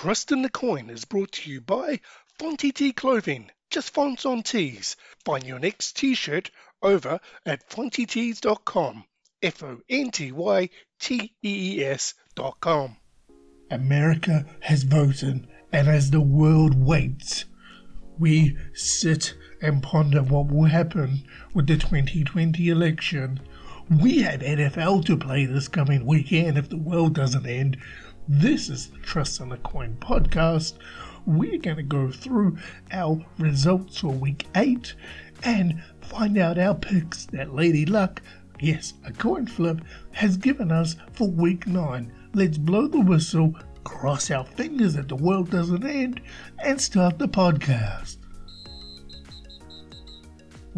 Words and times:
Trust 0.00 0.32
in 0.32 0.40
the 0.40 0.48
Coin 0.48 0.88
is 0.88 1.04
brought 1.04 1.32
to 1.32 1.50
you 1.50 1.60
by 1.60 2.00
Fonty 2.38 2.72
T 2.72 2.90
Clothing, 2.90 3.50
just 3.68 3.90
fonts 3.90 4.24
on 4.24 4.42
tees. 4.42 4.96
Find 5.26 5.44
your 5.44 5.58
next 5.58 5.94
t-shirt 5.94 6.50
over 6.80 7.20
at 7.44 7.68
fontytees.com. 7.68 9.04
F-O-N-T-Y-T-E-E-S 9.42 9.74
dot 12.34 12.56
com. 12.60 12.96
America 13.70 14.46
has 14.60 14.84
voted, 14.84 15.46
and 15.70 15.86
as 15.86 16.10
the 16.10 16.22
world 16.22 16.82
waits, 16.82 17.44
we 18.18 18.56
sit 18.72 19.34
and 19.60 19.82
ponder 19.82 20.22
what 20.22 20.50
will 20.50 20.64
happen 20.64 21.28
with 21.52 21.66
the 21.66 21.76
2020 21.76 22.70
election. 22.70 23.38
We 23.90 24.22
have 24.22 24.40
NFL 24.40 25.04
to 25.04 25.18
play 25.18 25.44
this 25.44 25.68
coming 25.68 26.06
weekend 26.06 26.56
if 26.56 26.70
the 26.70 26.78
world 26.78 27.14
doesn't 27.14 27.44
end. 27.44 27.76
This 28.32 28.68
is 28.68 28.86
the 28.86 28.98
Trust 28.98 29.40
on 29.40 29.48
the 29.48 29.56
Coin 29.56 29.96
podcast. 29.98 30.74
We're 31.26 31.58
going 31.58 31.78
to 31.78 31.82
go 31.82 32.12
through 32.12 32.58
our 32.92 33.26
results 33.38 33.98
for 33.98 34.12
week 34.12 34.46
8 34.54 34.94
and 35.42 35.82
find 36.00 36.38
out 36.38 36.56
our 36.56 36.76
picks 36.76 37.26
that 37.32 37.56
Lady 37.56 37.84
Luck, 37.84 38.22
yes, 38.60 38.94
a 39.04 39.12
coin 39.12 39.48
flip, 39.48 39.80
has 40.12 40.36
given 40.36 40.70
us 40.70 40.94
for 41.12 41.28
week 41.28 41.66
9. 41.66 42.12
Let's 42.32 42.56
blow 42.56 42.86
the 42.86 43.00
whistle, 43.00 43.52
cross 43.82 44.30
our 44.30 44.44
fingers 44.44 44.94
that 44.94 45.08
the 45.08 45.16
world 45.16 45.50
doesn't 45.50 45.84
end, 45.84 46.20
and 46.60 46.80
start 46.80 47.18
the 47.18 47.26
podcast. 47.26 48.18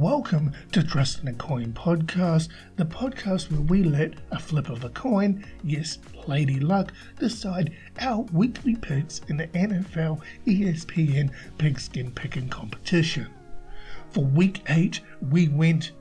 Welcome 0.00 0.54
to 0.72 0.82
Trust 0.82 1.20
in 1.20 1.28
a 1.28 1.34
Coin 1.34 1.74
podcast, 1.74 2.48
the 2.76 2.86
podcast 2.86 3.52
where 3.52 3.60
we 3.60 3.82
let 3.82 4.14
a 4.30 4.38
flip 4.38 4.70
of 4.70 4.82
a 4.82 4.88
coin, 4.88 5.44
yes, 5.62 5.98
Lady 6.26 6.58
Luck, 6.58 6.94
decide 7.18 7.76
our 8.00 8.22
weekly 8.32 8.76
picks 8.76 9.20
in 9.28 9.36
the 9.36 9.48
NFL 9.48 10.22
ESPN 10.46 11.30
Pigskin 11.58 12.12
Picking 12.12 12.48
Competition. 12.48 13.26
For 14.08 14.24
week 14.24 14.62
8, 14.70 15.00
we 15.30 15.48
went 15.48 15.92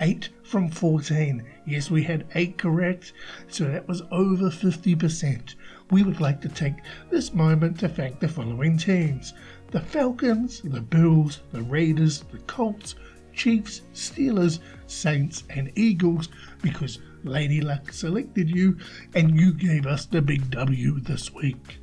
8 0.00 0.28
from 0.42 0.70
14. 0.70 1.44
Yes, 1.66 1.90
we 1.90 2.02
had 2.02 2.26
8 2.34 2.58
correct, 2.58 3.12
so 3.48 3.64
that 3.64 3.86
was 3.88 4.02
over 4.10 4.50
50%. 4.50 5.54
We 5.90 6.02
would 6.02 6.20
like 6.20 6.40
to 6.42 6.48
take 6.48 6.74
this 7.10 7.32
moment 7.34 7.78
to 7.80 7.88
thank 7.88 8.20
the 8.20 8.28
following 8.28 8.76
teams 8.76 9.34
the 9.70 9.80
Falcons, 9.80 10.62
the 10.62 10.80
Bills, 10.80 11.40
the 11.52 11.62
Raiders, 11.62 12.20
the 12.32 12.38
Colts, 12.38 12.94
Chiefs, 13.34 13.82
Steelers, 13.92 14.60
Saints, 14.86 15.44
and 15.50 15.70
Eagles 15.76 16.28
because 16.62 17.00
Lady 17.22 17.60
Luck 17.60 17.92
selected 17.92 18.48
you 18.48 18.78
and 19.14 19.38
you 19.38 19.52
gave 19.52 19.86
us 19.86 20.06
the 20.06 20.22
big 20.22 20.50
W 20.50 21.00
this 21.00 21.32
week. 21.32 21.80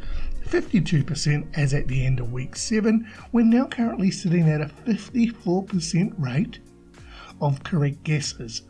52% 0.48 1.46
as 1.58 1.74
at 1.74 1.88
the 1.88 2.06
end 2.06 2.20
of 2.20 2.32
week 2.32 2.56
7. 2.56 3.08
We're 3.32 3.46
now 3.46 3.66
currently 3.66 4.12
sitting 4.12 4.50
at 4.50 4.62
a 4.62 4.66
54% 4.66 6.14
rate 6.18 6.60
of 7.42 7.64
correct 7.64 8.04
guesses. 8.04 8.64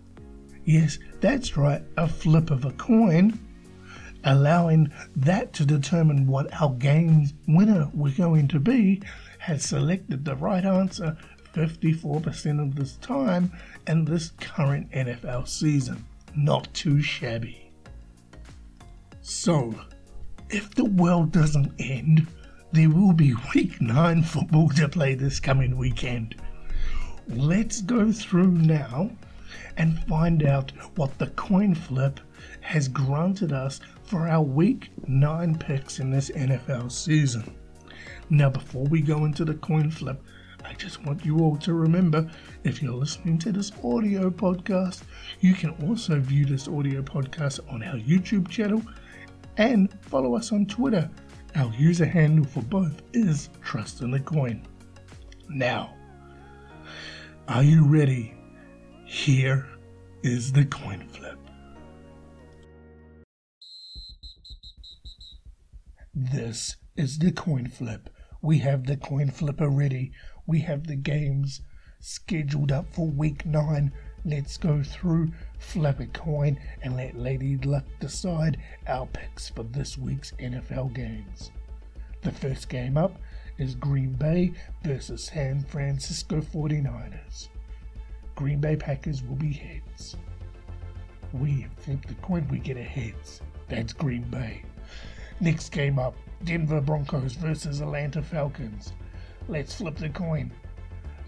Yes, 0.65 0.99
that's 1.21 1.55
right, 1.55 1.81
a 1.97 2.07
flip 2.07 2.51
of 2.51 2.65
a 2.65 2.71
coin, 2.71 3.39
allowing 4.25 4.91
that 5.15 5.53
to 5.53 5.65
determine 5.65 6.27
what 6.27 6.53
our 6.61 6.73
game's 6.73 7.33
winner 7.47 7.89
we're 7.93 8.13
going 8.13 8.47
to 8.49 8.59
be, 8.59 9.01
has 9.39 9.63
selected 9.63 10.25
the 10.25 10.35
right 10.35 10.65
answer 10.65 11.17
54% 11.53 12.61
of 12.61 12.75
this 12.75 12.97
time 12.97 13.51
in 13.87 14.05
this 14.05 14.31
current 14.39 14.91
NFL 14.91 15.47
season. 15.47 16.03
Not 16.35 16.71
too 16.73 17.01
shabby. 17.01 17.66
So, 19.29 19.75
if 20.49 20.73
the 20.73 20.85
world 20.85 21.33
doesn't 21.33 21.73
end, 21.79 22.27
there 22.71 22.89
will 22.89 23.11
be 23.11 23.35
week 23.53 23.81
9 23.81 24.23
football 24.23 24.69
to 24.69 24.87
play 24.87 25.15
this 25.15 25.37
coming 25.37 25.75
weekend. 25.75 26.35
Let's 27.27 27.81
go 27.81 28.09
through 28.13 28.51
now 28.51 29.11
and 29.75 30.01
find 30.05 30.45
out 30.45 30.71
what 30.95 31.17
the 31.17 31.27
coin 31.31 31.75
flip 31.75 32.21
has 32.61 32.87
granted 32.87 33.51
us 33.51 33.81
for 34.03 34.29
our 34.29 34.41
week 34.41 34.91
9 35.09 35.57
picks 35.57 35.99
in 35.99 36.09
this 36.09 36.29
NFL 36.29 36.89
season. 36.89 37.53
Now, 38.29 38.49
before 38.49 38.85
we 38.85 39.01
go 39.01 39.25
into 39.25 39.43
the 39.43 39.55
coin 39.55 39.91
flip, 39.91 40.23
I 40.63 40.73
just 40.75 41.03
want 41.03 41.25
you 41.25 41.39
all 41.39 41.57
to 41.57 41.73
remember 41.73 42.31
if 42.63 42.81
you're 42.81 42.93
listening 42.93 43.39
to 43.39 43.51
this 43.51 43.73
audio 43.83 44.29
podcast, 44.29 45.03
you 45.41 45.53
can 45.53 45.71
also 45.85 46.17
view 46.17 46.45
this 46.45 46.69
audio 46.69 47.01
podcast 47.01 47.59
on 47.69 47.83
our 47.83 47.97
YouTube 47.97 48.47
channel 48.47 48.81
and 49.57 49.91
follow 50.01 50.35
us 50.35 50.51
on 50.51 50.65
Twitter. 50.65 51.09
Our 51.55 51.73
user 51.73 52.05
handle 52.05 52.45
for 52.45 52.61
both 52.61 53.01
is 53.13 53.49
Trust 53.61 54.01
in 54.01 54.11
the 54.11 54.19
Coin. 54.19 54.65
Now, 55.49 55.93
are 57.47 57.63
you 57.63 57.85
ready? 57.85 58.35
Here 59.05 59.67
is 60.21 60.51
the 60.51 60.65
coin 60.65 61.07
flip. 61.07 61.39
This 66.13 66.75
is 66.95 67.19
the 67.19 67.31
coin 67.31 67.67
flip. 67.67 68.09
We 68.41 68.59
have 68.59 68.85
the 68.85 68.97
coin 68.97 69.31
flipper 69.31 69.69
ready. 69.69 70.11
We 70.45 70.59
have 70.61 70.87
the 70.87 70.95
games 70.95 71.61
scheduled 71.99 72.71
up 72.71 72.93
for 72.93 73.07
week 73.07 73.45
9 73.45 73.91
Let's 74.27 74.57
go 74.57 74.83
through, 74.83 75.31
flip 75.67 75.99
a 75.99 76.05
coin, 76.07 76.57
and 76.81 76.95
let 76.95 77.17
Lady 77.17 77.57
Luck 77.57 77.83
decide 77.99 78.57
our 78.87 79.05
picks 79.07 79.49
for 79.49 79.63
this 79.63 79.97
week's 79.97 80.31
NFL 80.39 80.93
games. 80.93 81.51
The 82.21 82.31
first 82.31 82.69
game 82.69 82.97
up 82.97 83.19
is 83.57 83.75
Green 83.75 84.13
Bay 84.13 84.53
versus 84.83 85.25
San 85.25 85.61
Francisco 85.61 86.39
49ers. 86.39 87.49
Green 88.35 88.61
Bay 88.61 88.77
Packers 88.77 89.21
will 89.23 89.35
be 89.35 89.51
heads. 89.51 90.15
We 91.33 91.67
flip 91.79 92.05
the 92.07 92.15
coin, 92.15 92.47
we 92.49 92.59
get 92.59 92.77
a 92.77 92.83
heads. 92.83 93.41
That's 93.67 93.91
Green 93.91 94.23
Bay. 94.23 94.63
Next 95.41 95.69
game 95.69 95.99
up 95.99 96.15
Denver 96.45 96.79
Broncos 96.79 97.33
versus 97.33 97.81
Atlanta 97.81 98.21
Falcons. 98.21 98.93
Let's 99.49 99.75
flip 99.75 99.97
the 99.97 100.09
coin. 100.09 100.49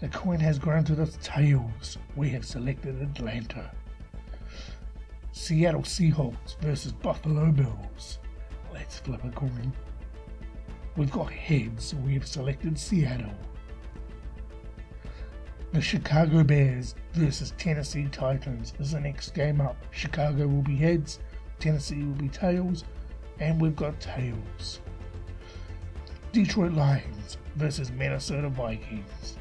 The 0.00 0.08
coin 0.08 0.40
has 0.40 0.58
granted 0.58 0.98
us 0.98 1.18
tails. 1.22 1.98
We 2.16 2.30
have 2.30 2.46
selected 2.46 3.02
Atlanta. 3.02 3.70
Seattle 5.32 5.82
Seahawks 5.82 6.58
versus 6.60 6.92
Buffalo 6.92 7.50
Bills. 7.50 8.18
Let's 8.72 8.98
flip 8.98 9.22
a 9.24 9.30
coin. 9.30 9.72
We've 10.96 11.10
got 11.10 11.30
heads, 11.30 11.84
so 11.86 11.96
we 11.98 12.14
have 12.14 12.26
selected 12.26 12.78
Seattle. 12.78 13.32
The 15.72 15.80
Chicago 15.80 16.42
Bears 16.42 16.96
versus 17.12 17.52
Tennessee 17.56 18.08
Titans 18.10 18.74
is 18.80 18.90
the 18.90 19.00
next 19.00 19.34
game 19.34 19.60
up. 19.60 19.76
Chicago 19.92 20.46
will 20.48 20.62
be 20.62 20.76
heads, 20.76 21.20
Tennessee 21.60 22.02
will 22.02 22.14
be 22.14 22.28
tails, 22.28 22.84
and 23.38 23.60
we've 23.60 23.76
got 23.76 24.00
tails. 24.00 24.80
Detroit 26.32 26.72
Lions 26.72 27.38
versus 27.56 27.92
Minnesota 27.92 28.48
Vikings 28.48 29.36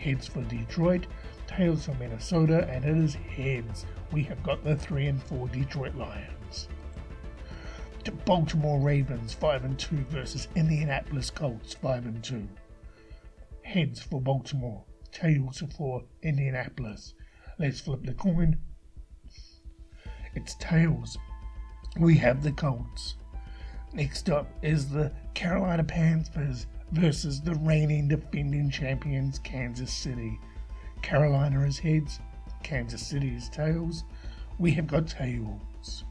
heads 0.00 0.26
for 0.26 0.42
Detroit, 0.42 1.06
tails 1.50 1.84
for 1.84 1.94
Minnesota, 1.94 2.68
and 2.70 2.84
it 2.84 2.96
is 2.96 3.14
heads. 3.14 3.84
We 4.12 4.22
have 4.24 4.42
got 4.44 4.62
the 4.62 4.76
3 4.76 5.06
and 5.06 5.22
4 5.24 5.48
Detroit 5.48 5.96
Lions. 5.96 6.68
The 8.04 8.12
Baltimore 8.12 8.80
Ravens 8.80 9.32
5 9.32 9.64
and 9.64 9.78
2 9.78 9.96
versus 10.10 10.46
Indianapolis 10.54 11.28
Colts 11.28 11.74
5 11.74 12.06
and 12.06 12.22
2. 12.22 12.48
Heads 13.62 14.00
for 14.00 14.20
Baltimore, 14.20 14.84
tails 15.10 15.62
for 15.76 16.04
Indianapolis. 16.22 17.14
Let's 17.58 17.80
flip 17.80 18.04
the 18.04 18.14
coin. 18.14 18.58
It's 20.34 20.54
tails. 20.60 21.18
We 21.98 22.16
have 22.18 22.44
the 22.44 22.52
Colts. 22.52 23.16
Next 23.92 24.30
up 24.30 24.48
is 24.62 24.88
the 24.88 25.12
Carolina 25.34 25.82
Panthers 25.82 26.68
versus 26.92 27.40
the 27.40 27.56
reigning 27.56 28.06
defending 28.06 28.70
champions 28.70 29.40
Kansas 29.40 29.92
City. 29.92 30.38
Carolina 31.02 31.62
is 31.62 31.78
heads, 31.78 32.20
Kansas 32.62 33.06
City 33.06 33.34
is 33.34 33.48
tails. 33.48 34.04
We 34.58 34.70
have 34.72 34.86
got 34.86 35.08
tails. 35.08 36.04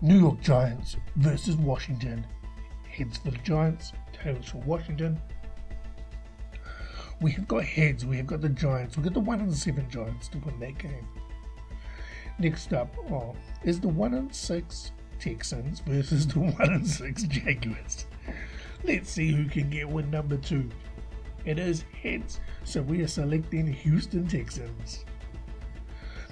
New 0.00 0.18
York 0.18 0.40
Giants 0.40 0.96
versus 1.16 1.56
Washington. 1.56 2.26
Heads 2.88 3.18
for 3.18 3.30
the 3.30 3.38
Giants, 3.38 3.92
tails 4.12 4.48
for 4.48 4.58
Washington. 4.58 5.20
We 7.20 7.30
have 7.32 7.48
got 7.48 7.64
heads, 7.64 8.04
we 8.04 8.16
have 8.18 8.26
got 8.26 8.40
the 8.40 8.48
Giants, 8.48 8.96
we've 8.96 9.04
got 9.04 9.14
the 9.14 9.20
1 9.20 9.40
and 9.40 9.54
7 9.54 9.88
Giants 9.90 10.28
to 10.28 10.38
win 10.38 10.58
that 10.60 10.78
game. 10.78 11.06
Next 12.38 12.72
up 12.72 12.94
oh, 13.10 13.34
is 13.62 13.80
the 13.80 13.88
1 13.88 14.14
and 14.14 14.34
6 14.34 14.92
Texans 15.18 15.80
versus 15.80 16.26
the 16.26 16.40
1 16.40 16.54
and 16.60 16.86
6 16.86 17.22
Jaguars. 17.24 18.06
Let's 18.82 19.10
see 19.10 19.32
who 19.32 19.46
can 19.46 19.70
get 19.70 19.88
win 19.88 20.10
number 20.10 20.36
2. 20.36 20.68
It 21.44 21.58
is 21.58 21.84
heads, 22.02 22.40
so 22.64 22.80
we 22.80 23.02
are 23.02 23.08
selecting 23.08 23.66
Houston 23.66 24.26
Texans. 24.26 25.04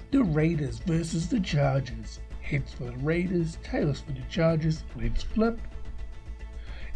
The 0.09 0.23
Raiders 0.23 0.79
versus 0.79 1.27
the 1.27 1.39
Chargers. 1.39 2.19
Heads 2.41 2.73
for 2.73 2.85
the 2.85 2.97
Raiders, 2.97 3.57
tails 3.63 4.01
for 4.01 4.11
the 4.11 4.23
Chargers. 4.29 4.83
Let's 4.95 5.23
flip. 5.23 5.59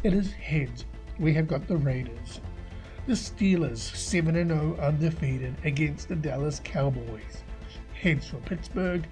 It 0.04 0.14
is 0.14 0.32
heads. 0.32 0.86
We 1.20 1.34
have 1.34 1.48
got 1.48 1.68
the 1.68 1.78
Raiders. 1.78 2.42
The 3.06 3.14
Steelers 3.14 3.78
7 3.78 4.34
0 4.34 4.78
undefeated 4.82 5.56
against 5.64 6.10
the 6.10 6.16
Dallas 6.16 6.60
Cowboys. 6.64 7.44
Heads 7.94 8.28
for 8.28 8.38
Pittsburgh, 8.38 9.08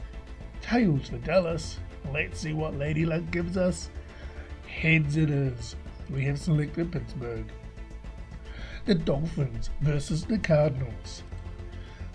tails 0.62 1.10
for 1.10 1.18
Dallas. 1.19 1.80
Let's 2.12 2.40
see 2.40 2.54
what 2.54 2.75
Lady 2.75 3.06
Luck 3.06 3.24
gives 3.31 3.56
us. 3.56 3.90
Heads 4.68 5.16
it 5.16 5.30
is. 5.30 5.75
We 6.10 6.24
have 6.25 6.40
selected 6.40 6.92
Pittsburgh. 6.92 7.46
The 8.85 8.95
Dolphins 8.95 9.69
versus 9.81 10.25
the 10.25 10.37
Cardinals. 10.37 11.23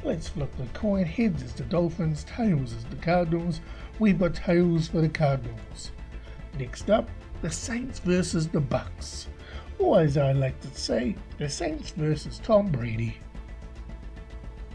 Let's 0.03 0.29
flip 0.29 0.55
the 0.57 0.67
coin. 0.79 1.05
Heads 1.05 1.43
is 1.43 1.53
the 1.53 1.65
Dolphins, 1.65 2.25
tails 2.25 2.73
is 2.73 2.85
the 2.85 2.97
Cardinals. 2.97 3.61
We've 3.99 4.19
got 4.19 4.35
tails 4.35 4.89
for 4.89 5.01
the 5.01 5.09
Cardinals. 5.09 5.93
Next 6.59 6.91
up, 6.91 7.09
the 7.43 7.51
Saints 7.51 7.99
versus 7.99 8.49
the 8.49 8.61
Bucks 8.61 9.29
or 9.81 10.01
as 10.01 10.17
I 10.17 10.33
like 10.33 10.61
to 10.61 10.69
say, 10.79 11.17
the 11.39 11.49
Saints 11.49 11.91
versus 11.91 12.39
Tom 12.45 12.71
Brady. 12.71 13.17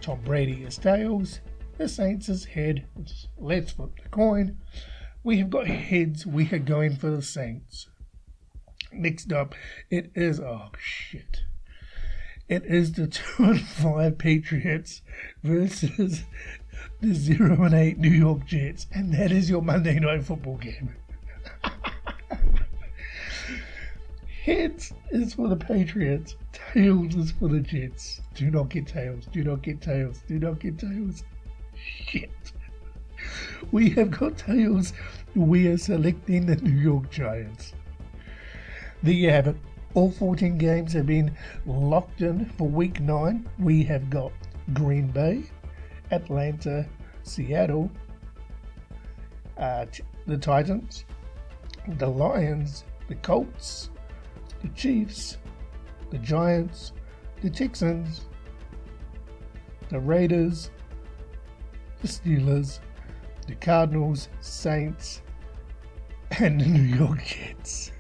Tom 0.02 0.20
Brady 0.26 0.64
is 0.64 0.78
tails, 0.78 1.42
the 1.78 1.88
Saints 1.88 2.28
is 2.28 2.46
head. 2.46 2.88
Let's 3.38 3.72
flip 3.72 3.92
the 4.02 4.10
coin. 4.10 4.58
We 5.24 5.38
have 5.38 5.50
got 5.50 5.68
heads, 5.68 6.26
we 6.26 6.50
are 6.52 6.60
going 6.60 6.96
for 6.96 7.12
the 7.12 7.22
Saints. 7.22 7.88
Next 8.92 9.32
up, 9.32 9.54
it 9.90 10.12
is, 10.16 10.40
oh 10.40 10.72
shit. 10.78 11.42
It 12.48 12.64
is 12.66 12.94
the 12.94 13.08
2 13.08 13.44
and 13.44 13.62
5 13.62 14.18
Patriots 14.20 15.02
versus 15.44 16.24
the 17.02 17.14
0 17.16 17.64
and 17.64 17.74
8 17.74 17.98
New 17.98 18.12
York 18.12 18.46
Jets, 18.46 18.86
and 18.92 19.12
that 19.16 19.32
is 19.32 19.50
your 19.50 19.64
Monday 19.64 20.00
Night 20.00 20.24
Football 20.24 20.58
game. 20.58 20.96
Heads 24.44 24.94
is 25.10 25.34
for 25.34 25.48
the 25.48 25.56
Patriots. 25.56 26.36
Tails 26.54 27.16
is 27.16 27.32
for 27.32 27.48
the 27.50 27.62
Jets. 27.62 28.22
Do 28.36 28.52
not 28.52 28.70
get 28.70 28.86
tails. 28.86 29.26
Do 29.32 29.44
not 29.44 29.64
get 29.64 29.82
tails. 29.82 30.22
Do 30.28 30.38
not 30.38 30.60
get 30.60 30.78
tails. 30.78 31.24
Shit. 31.74 32.30
We 33.72 33.90
have 33.92 34.12
got 34.12 34.38
tails. 34.38 34.94
We 35.34 35.68
are 35.68 35.80
selecting 35.80 36.46
the 36.46 36.58
New 36.58 36.80
York 36.80 37.10
Giants. 37.10 37.74
There 39.02 39.14
you 39.14 39.32
have 39.32 39.48
it. 39.48 39.56
All 39.96 40.12
14 40.12 40.58
games 40.58 40.92
have 40.92 41.06
been 41.06 41.34
locked 41.66 42.22
in 42.22 42.48
for 42.58 42.68
week 42.68 43.00
9. 43.00 43.48
We 43.58 43.82
have 43.84 44.10
got 44.10 44.34
Green 44.74 45.08
Bay, 45.08 45.44
Atlanta, 46.12 46.86
Seattle, 47.24 47.90
uh, 49.58 49.86
the 50.28 50.38
Titans, 50.38 51.06
the 51.88 52.08
Lions, 52.08 52.84
the 53.08 53.16
Colts, 53.16 53.90
the 54.62 54.68
Chiefs, 54.70 55.38
the 56.10 56.18
Giants, 56.18 56.92
the 57.42 57.50
Texans, 57.50 58.26
the 59.88 60.00
Raiders, 60.02 60.72
the 62.02 62.10
Steelers, 62.10 62.80
the 63.48 63.56
Cardinals, 63.56 64.28
Saints, 64.42 65.22
and 66.32 66.60
the 66.60 66.66
New 66.68 66.98
York 66.98 67.24
Jets. 67.24 67.94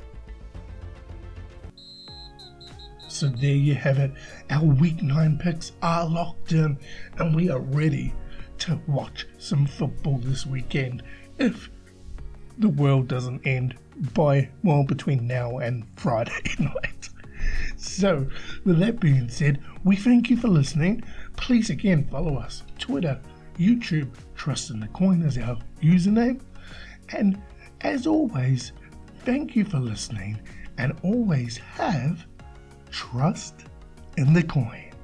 So 3.16 3.30
there 3.30 3.56
you 3.56 3.76
have 3.76 3.98
it. 4.00 4.12
Our 4.50 4.66
week 4.66 5.02
nine 5.02 5.38
picks 5.38 5.72
are 5.82 6.06
locked 6.06 6.52
in, 6.52 6.78
and 7.18 7.34
we 7.34 7.50
are 7.50 7.62
ready 7.62 8.14
to 8.58 8.78
watch 8.88 9.26
some 9.38 9.66
football 9.66 10.18
this 10.18 10.46
weekend 10.46 11.02
if 11.40 11.70
the 12.58 12.68
world 12.68 13.08
doesn't 13.08 13.48
end 13.48 13.76
by, 14.14 14.50
well, 14.66 14.84
between 14.84 15.28
now 15.28 15.60
and 15.60 15.88
Friday 15.96 16.34
night. 16.60 17.08
So, 17.78 18.28
with 18.66 18.80
that 18.80 19.00
being 19.00 19.30
said, 19.30 19.62
we 19.86 19.96
thank 19.96 20.30
you 20.30 20.36
for 20.36 20.50
listening. 20.50 21.02
Please 21.38 21.70
again 21.70 22.10
follow 22.12 22.36
us 22.36 22.64
Twitter, 22.80 23.18
YouTube, 23.58 24.10
Trust 24.36 24.72
in 24.72 24.82
the 24.82 24.90
Coin 24.90 25.22
is 25.22 25.38
our 25.38 25.58
username. 25.82 26.42
And 27.14 27.42
as 27.80 28.08
always, 28.08 28.74
thank 29.20 29.56
you 29.56 29.64
for 29.64 29.80
listening 29.80 30.38
and 30.78 30.92
always 31.02 31.56
have 31.56 32.26
trust 32.96 33.56
in 34.16 34.32
the 34.32 34.42
coin. 34.42 34.95